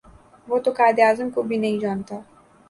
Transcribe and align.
وہ 0.47 0.57
تو 0.59 0.71
قاہد 0.77 0.99
اعظم 0.99 1.29
کو 1.29 1.41
بھی 1.43 1.57
نہیں 1.57 1.79
جانتا 1.79 2.15